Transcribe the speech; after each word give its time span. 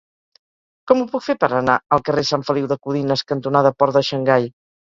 Com 0.91 1.03
ho 1.03 1.05
puc 1.11 1.23
fer 1.25 1.35
per 1.43 1.49
anar 1.59 1.75
al 1.97 2.03
carrer 2.09 2.25
Sant 2.31 2.47
Feliu 2.49 2.73
de 2.73 2.81
Codines 2.89 3.27
cantonada 3.35 3.77
Port 3.83 4.01
de 4.03 4.07
Xangai? 4.13 4.53